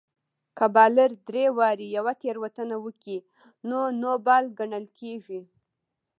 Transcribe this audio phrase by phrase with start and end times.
[0.57, 3.17] که بالر درې واري يوه تېروتنه وکي؛
[3.67, 5.39] نو نو بال ګڼل کیږي.